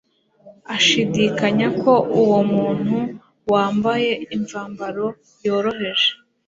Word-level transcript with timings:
Ashidikanya 0.75 1.67
ko 1.81 1.93
uwo 2.21 2.39
muntu 2.53 2.97
wambaye 3.51 4.11
imvambaro 4.35 5.05
yoroheje, 5.45 6.09